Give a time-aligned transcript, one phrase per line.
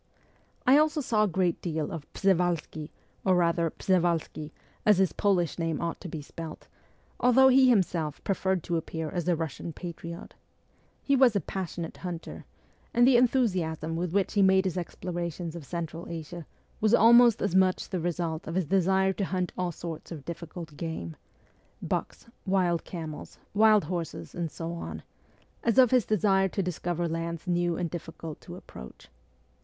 [0.65, 2.89] I also saw a great deal of Prjevalsky,
[3.23, 4.49] or rather Przewalski,
[4.83, 6.67] as his Polish name ought to be spelt,
[7.19, 10.33] although he himself preferred to appear as a' Bussian patriot.'
[11.03, 12.45] He was a passionate hunter,
[12.95, 16.47] and the enthusiasm with which he made his explorations of Central Asia
[16.79, 20.75] was almost as much the result of his desire to hunt all sorts of difficult
[20.75, 21.15] game
[21.79, 25.03] bucks, wild camels, wild horses, and so on
[25.63, 29.07] as of his desire to discover lands new and difficult to approach.